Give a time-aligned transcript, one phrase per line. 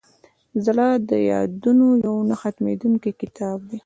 [0.65, 3.77] زړه د یادونو یو نه ختمېدونکی کتاب دی.